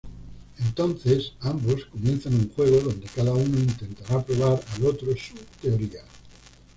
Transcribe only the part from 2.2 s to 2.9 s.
un juego